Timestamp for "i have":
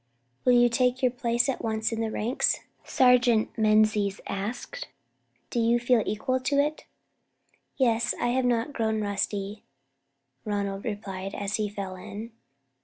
8.19-8.45